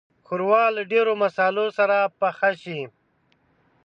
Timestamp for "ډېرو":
0.91-1.11